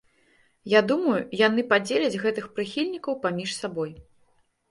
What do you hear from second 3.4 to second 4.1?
сабой.